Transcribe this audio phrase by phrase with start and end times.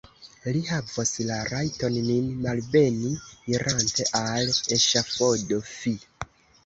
[0.53, 3.13] Li havos la rajton nin malbeni,
[3.53, 5.95] irante al eŝafodo: fi!